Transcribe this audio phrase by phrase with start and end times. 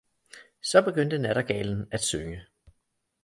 [0.61, 2.41] Så begyndte nattergalen at synge.